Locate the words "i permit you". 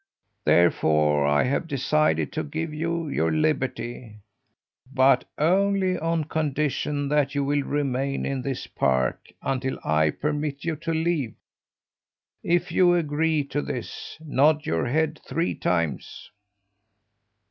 9.85-10.75